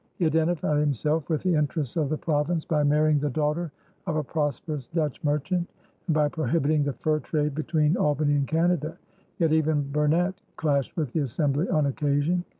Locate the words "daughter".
3.29-3.71